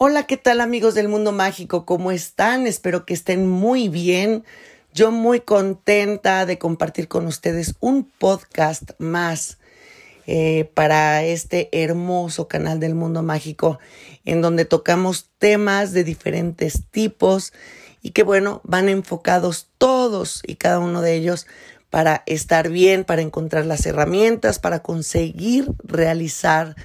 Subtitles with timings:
[0.00, 1.84] Hola, ¿qué tal amigos del mundo mágico?
[1.84, 2.68] ¿Cómo están?
[2.68, 4.44] Espero que estén muy bien.
[4.94, 9.58] Yo muy contenta de compartir con ustedes un podcast más
[10.28, 13.80] eh, para este hermoso canal del mundo mágico
[14.24, 17.52] en donde tocamos temas de diferentes tipos
[18.00, 21.48] y que bueno, van enfocados todos y cada uno de ellos
[21.90, 26.76] para estar bien, para encontrar las herramientas, para conseguir realizar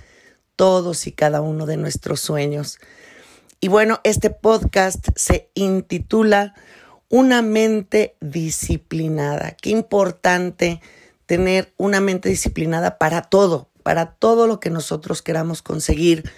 [0.55, 2.79] todos y cada uno de nuestros sueños.
[3.59, 6.53] Y bueno, este podcast se intitula
[7.09, 9.51] Una mente disciplinada.
[9.51, 10.81] Qué importante
[11.25, 16.29] tener una mente disciplinada para todo, para todo lo que nosotros queramos conseguir,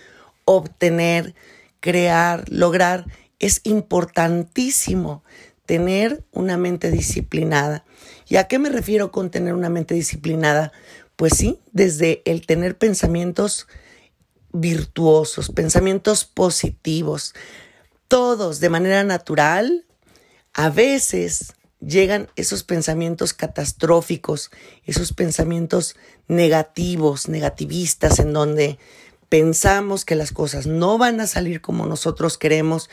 [0.45, 1.33] obtener,
[1.79, 3.05] crear, lograr.
[3.39, 5.23] Es importantísimo
[5.65, 7.85] tener una mente disciplinada.
[8.27, 10.71] ¿Y a qué me refiero con tener una mente disciplinada?
[11.15, 13.67] Pues sí, desde el tener pensamientos
[14.59, 17.33] virtuosos, pensamientos positivos,
[18.07, 19.85] todos de manera natural,
[20.53, 24.51] a veces llegan esos pensamientos catastróficos,
[24.85, 25.95] esos pensamientos
[26.27, 28.79] negativos, negativistas, en donde
[29.29, 32.89] pensamos que las cosas no van a salir como nosotros queremos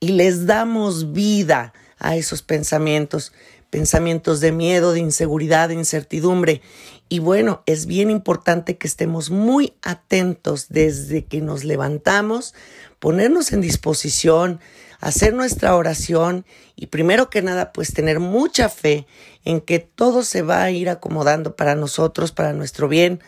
[0.00, 3.32] y les damos vida a esos pensamientos,
[3.70, 6.62] pensamientos de miedo, de inseguridad, de incertidumbre.
[7.08, 12.54] Y bueno, es bien importante que estemos muy atentos desde que nos levantamos,
[12.98, 14.60] ponernos en disposición,
[15.00, 16.44] hacer nuestra oración
[16.76, 19.06] y primero que nada, pues tener mucha fe
[19.44, 23.20] en que todo se va a ir acomodando para nosotros, para nuestro bien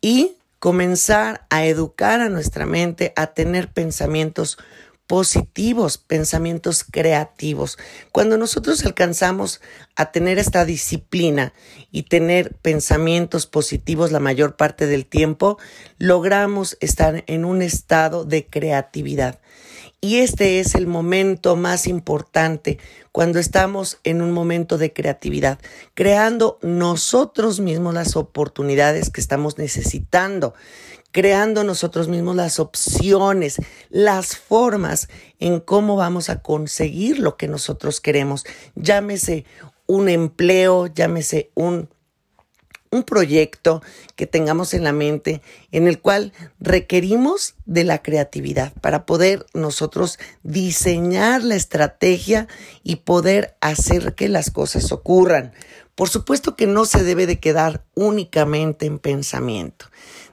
[0.00, 4.58] y comenzar a educar a nuestra mente a tener pensamientos
[5.10, 7.78] positivos, pensamientos creativos.
[8.12, 9.60] Cuando nosotros alcanzamos
[9.96, 11.52] a tener esta disciplina
[11.90, 15.58] y tener pensamientos positivos la mayor parte del tiempo,
[15.98, 19.40] logramos estar en un estado de creatividad.
[20.00, 22.78] Y este es el momento más importante
[23.10, 25.58] cuando estamos en un momento de creatividad,
[25.94, 30.54] creando nosotros mismos las oportunidades que estamos necesitando
[31.12, 33.56] creando nosotros mismos las opciones,
[33.88, 38.44] las formas en cómo vamos a conseguir lo que nosotros queremos.
[38.74, 39.44] Llámese
[39.86, 41.88] un empleo, llámese un
[42.90, 43.82] un proyecto
[44.16, 50.18] que tengamos en la mente en el cual requerimos de la creatividad para poder nosotros
[50.42, 52.48] diseñar la estrategia
[52.82, 55.52] y poder hacer que las cosas ocurran.
[55.94, 59.86] Por supuesto que no se debe de quedar únicamente en pensamiento.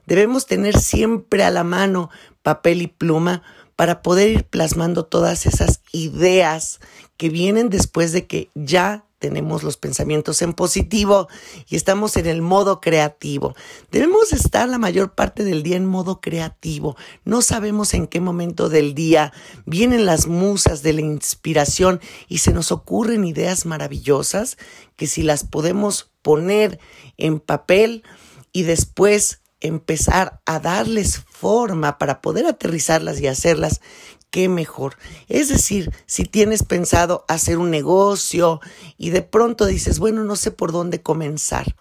[0.07, 2.09] Debemos tener siempre a la mano
[2.41, 3.43] papel y pluma
[3.75, 6.79] para poder ir plasmando todas esas ideas
[7.17, 11.27] que vienen después de que ya tenemos los pensamientos en positivo
[11.67, 13.55] y estamos en el modo creativo.
[13.91, 16.95] Debemos estar la mayor parte del día en modo creativo.
[17.25, 19.33] No sabemos en qué momento del día
[19.65, 24.57] vienen las musas de la inspiración y se nos ocurren ideas maravillosas
[24.95, 26.79] que si las podemos poner
[27.17, 28.03] en papel
[28.51, 33.81] y después empezar a darles forma para poder aterrizarlas y hacerlas,
[34.29, 34.97] qué mejor.
[35.27, 38.59] Es decir, si tienes pensado hacer un negocio
[38.97, 41.75] y de pronto dices, bueno, no sé por dónde comenzar.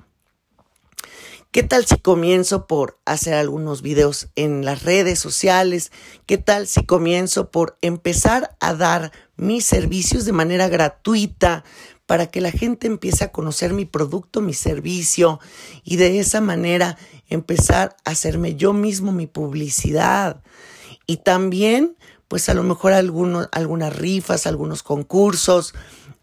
[1.56, 5.90] ¿Qué tal si comienzo por hacer algunos videos en las redes sociales?
[6.26, 11.64] ¿Qué tal si comienzo por empezar a dar mis servicios de manera gratuita
[12.04, 15.40] para que la gente empiece a conocer mi producto, mi servicio
[15.82, 20.42] y de esa manera empezar a hacerme yo mismo mi publicidad?
[21.06, 21.96] Y también,
[22.28, 25.74] pues a lo mejor algunos, algunas rifas, algunos concursos,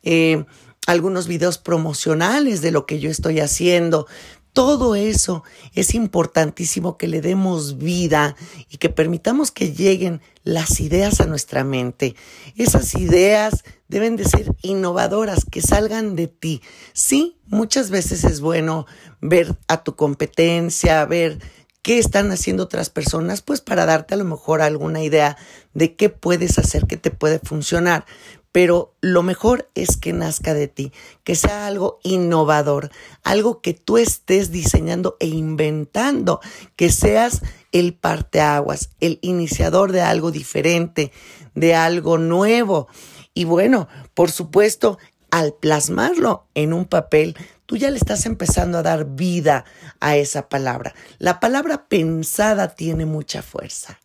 [0.03, 0.45] eh,
[0.85, 4.07] algunos videos promocionales de lo que yo estoy haciendo.
[4.53, 5.43] Todo eso
[5.73, 8.35] es importantísimo que le demos vida
[8.69, 12.15] y que permitamos que lleguen las ideas a nuestra mente.
[12.55, 16.61] Esas ideas deben de ser innovadoras, que salgan de ti.
[16.93, 18.85] Sí, muchas veces es bueno
[19.21, 21.39] ver a tu competencia, ver
[21.83, 25.37] qué están haciendo otras personas, pues para darte a lo mejor alguna idea
[25.75, 28.05] de qué puedes hacer que te puede funcionar
[28.53, 30.93] pero lo mejor es que nazca de ti,
[31.23, 32.91] que sea algo innovador,
[33.23, 36.39] algo que tú estés diseñando e inventando,
[36.75, 37.41] que seas
[37.71, 41.11] el parteaguas, el iniciador de algo diferente,
[41.55, 42.87] de algo nuevo.
[43.33, 44.99] Y bueno, por supuesto,
[45.31, 47.35] al plasmarlo en un papel,
[47.73, 49.65] tú ya le estás empezando a dar vida
[49.99, 50.93] a esa palabra.
[51.17, 53.99] La palabra pensada tiene mucha fuerza.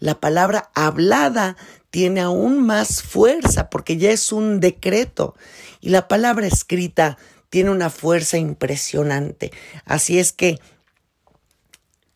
[0.00, 1.56] La palabra hablada
[1.90, 5.36] tiene aún más fuerza porque ya es un decreto
[5.80, 7.16] y la palabra escrita
[7.48, 9.52] tiene una fuerza impresionante.
[9.84, 10.58] Así es que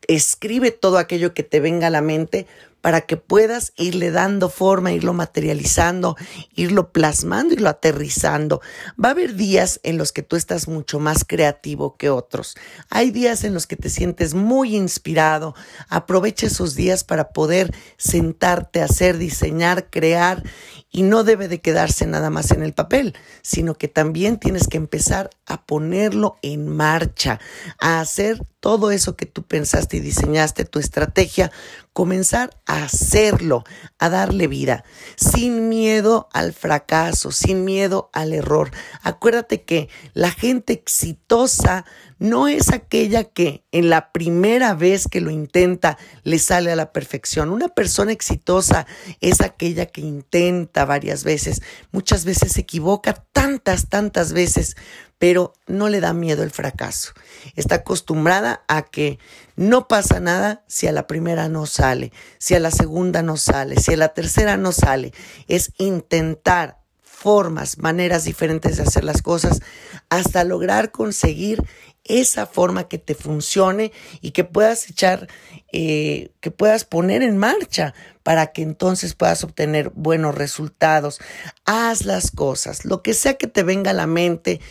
[0.09, 2.47] escribe todo aquello que te venga a la mente
[2.81, 6.15] para que puedas irle dando forma, irlo materializando,
[6.55, 8.61] irlo plasmando, irlo aterrizando.
[9.03, 12.55] Va a haber días en los que tú estás mucho más creativo que otros.
[12.89, 15.55] Hay días en los que te sientes muy inspirado.
[15.89, 20.43] Aprovecha esos días para poder sentarte, hacer, diseñar, crear
[20.89, 24.77] y no debe de quedarse nada más en el papel, sino que también tienes que
[24.77, 27.39] empezar a ponerlo en marcha,
[27.79, 31.51] a hacer todo eso que tú pensaste y diseñaste, tu estrategia,
[31.97, 33.63] comenzar a hacerlo,
[33.97, 34.83] a darle vida,
[35.15, 38.69] sin miedo al fracaso, sin miedo al error.
[39.01, 41.85] Acuérdate que la gente exitosa
[42.19, 46.91] no es aquella que en la primera vez que lo intenta le sale a la
[46.91, 47.49] perfección.
[47.49, 48.85] Una persona exitosa
[49.19, 54.75] es aquella que intenta varias veces, muchas veces se equivoca tantas, tantas veces,
[55.19, 57.13] pero no le da miedo el fracaso.
[57.55, 59.19] Está acostumbrada a que
[59.55, 63.77] no pasa nada si a la primera no sale, si a la segunda no sale,
[63.77, 65.13] si a la tercera no sale.
[65.47, 69.61] Es intentar formas, maneras diferentes de hacer las cosas
[70.09, 71.63] hasta lograr conseguir
[72.03, 73.91] esa forma que te funcione
[74.21, 75.27] y que puedas echar,
[75.73, 77.93] eh, que puedas poner en marcha
[78.23, 81.19] para que entonces puedas obtener buenos resultados.
[81.65, 84.61] Haz las cosas, lo que sea que te venga a la mente,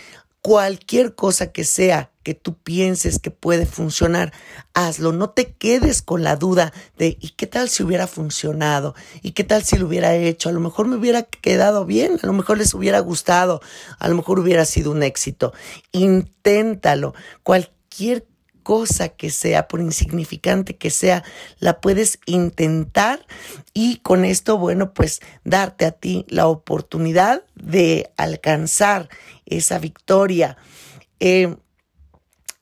[0.46, 4.32] cualquier cosa que sea que tú pienses que puede funcionar,
[4.75, 5.10] hazlo.
[5.10, 8.94] No te quedes con la duda de ¿y qué tal si hubiera funcionado?
[9.22, 10.48] ¿Y qué tal si lo hubiera hecho?
[10.48, 13.60] A lo mejor me hubiera quedado bien, a lo mejor les hubiera gustado,
[13.98, 15.52] a lo mejor hubiera sido un éxito.
[15.90, 17.12] Inténtalo.
[17.42, 18.25] Cualquier
[18.66, 21.22] cosa que sea, por insignificante que sea,
[21.60, 23.24] la puedes intentar
[23.74, 29.08] y con esto, bueno, pues darte a ti la oportunidad de alcanzar
[29.44, 30.56] esa victoria.
[31.20, 31.54] Eh,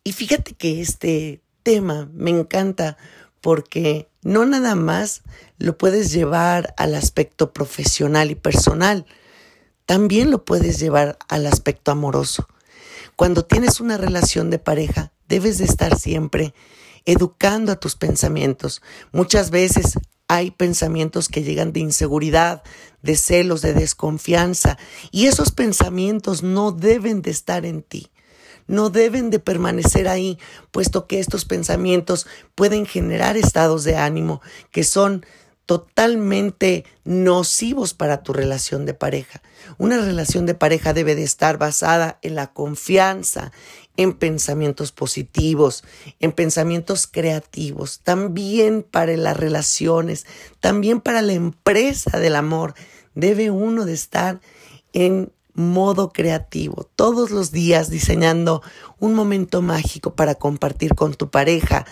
[0.04, 2.98] y fíjate que este tema me encanta
[3.40, 5.22] porque no nada más
[5.56, 9.06] lo puedes llevar al aspecto profesional y personal,
[9.86, 12.46] también lo puedes llevar al aspecto amoroso.
[13.16, 16.54] Cuando tienes una relación de pareja, debes de estar siempre
[17.04, 18.82] educando a tus pensamientos.
[19.12, 19.98] Muchas veces
[20.28, 22.62] hay pensamientos que llegan de inseguridad,
[23.02, 24.78] de celos, de desconfianza,
[25.10, 28.10] y esos pensamientos no deben de estar en ti,
[28.66, 30.38] no deben de permanecer ahí,
[30.70, 35.26] puesto que estos pensamientos pueden generar estados de ánimo que son
[35.66, 39.42] totalmente nocivos para tu relación de pareja.
[39.78, 43.52] Una relación de pareja debe de estar basada en la confianza,
[43.96, 45.84] en pensamientos positivos,
[46.20, 50.26] en pensamientos creativos, también para las relaciones,
[50.60, 52.74] también para la empresa del amor.
[53.14, 54.40] Debe uno de estar
[54.92, 58.60] en modo creativo, todos los días diseñando
[58.98, 61.86] un momento mágico para compartir con tu pareja,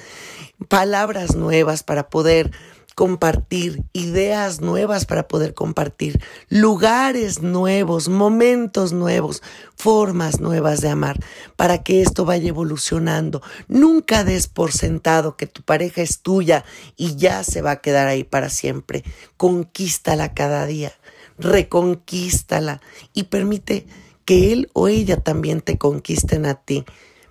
[0.68, 2.50] palabras nuevas para poder
[2.94, 9.42] compartir, ideas nuevas para poder compartir, lugares nuevos, momentos nuevos,
[9.76, 11.18] formas nuevas de amar,
[11.56, 13.42] para que esto vaya evolucionando.
[13.68, 16.64] Nunca des por sentado que tu pareja es tuya
[16.96, 19.04] y ya se va a quedar ahí para siempre.
[19.36, 20.92] Conquístala cada día,
[21.38, 22.80] reconquístala
[23.12, 23.86] y permite
[24.24, 26.84] que él o ella también te conquisten a ti.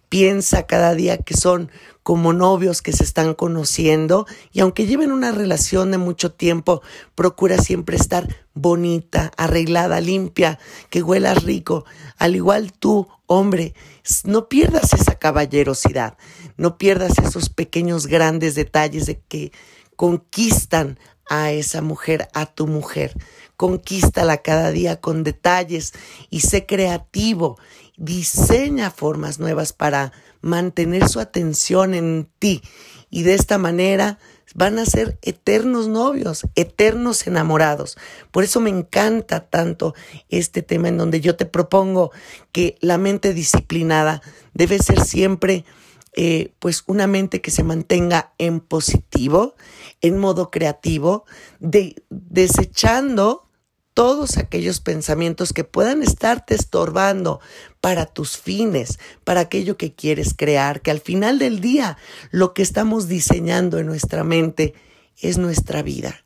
[0.10, 1.72] Piensa cada día que son
[2.04, 6.82] como novios que se están conociendo y aunque lleven una relación de mucho tiempo,
[7.16, 10.60] procura siempre estar bonita, arreglada, limpia,
[10.90, 11.86] que huelas rico.
[12.18, 13.76] Al igual tú, hombre,
[14.24, 16.18] no pierdas esa caballerosidad,
[16.58, 19.52] no pierdas esos pequeños grandes detalles de que
[19.96, 20.98] conquistan
[21.30, 23.16] a esa mujer, a tu mujer.
[23.62, 25.94] Conquístala cada día con detalles
[26.32, 27.60] y sé creativo
[27.96, 32.64] diseña formas nuevas para mantener su atención en ti
[33.12, 34.18] y de esta manera
[34.56, 38.00] van a ser eternos novios, eternos enamorados.
[38.32, 39.94] Por eso me encanta tanto
[40.30, 42.10] este tema en donde yo te propongo
[42.52, 44.24] que la mente disciplinada
[44.56, 45.66] debe ser siempre
[46.14, 49.54] eh, pues una mente que se mantenga en positivo,
[50.02, 51.26] en modo creativo,
[51.60, 53.51] de, desechando
[53.94, 57.40] todos aquellos pensamientos que puedan estarte estorbando
[57.82, 61.98] para tus fines, para aquello que quieres crear, que al final del día
[62.32, 64.74] lo que estamos diseñando en nuestra mente
[65.18, 66.24] es nuestra vida,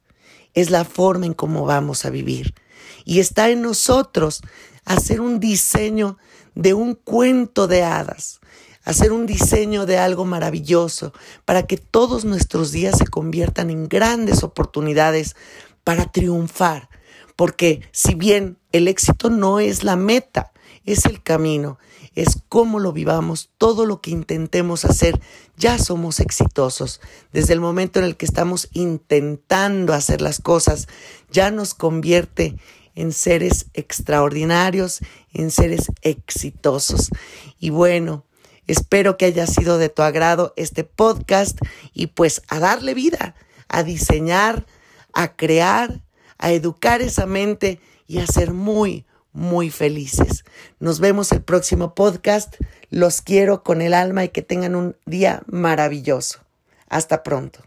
[0.53, 2.53] es la forma en cómo vamos a vivir.
[3.03, 4.41] Y está en nosotros
[4.85, 6.17] hacer un diseño
[6.53, 8.39] de un cuento de hadas,
[8.83, 14.43] hacer un diseño de algo maravilloso para que todos nuestros días se conviertan en grandes
[14.43, 15.35] oportunidades
[15.83, 16.89] para triunfar,
[17.35, 20.51] porque si bien el éxito no es la meta,
[20.85, 21.77] es el camino,
[22.15, 25.19] es cómo lo vivamos, todo lo que intentemos hacer,
[25.57, 27.01] ya somos exitosos.
[27.33, 30.87] Desde el momento en el que estamos intentando hacer las cosas,
[31.29, 32.55] ya nos convierte
[32.95, 35.01] en seres extraordinarios,
[35.33, 37.09] en seres exitosos.
[37.59, 38.23] Y bueno,
[38.67, 41.59] espero que haya sido de tu agrado este podcast
[41.93, 43.35] y pues a darle vida,
[43.67, 44.65] a diseñar,
[45.13, 46.04] a crear,
[46.37, 50.45] a educar esa mente y a ser muy, muy felices.
[50.79, 52.55] Nos vemos el próximo podcast.
[52.89, 56.39] Los quiero con el alma y que tengan un día maravilloso.
[56.87, 57.61] Hasta pronto.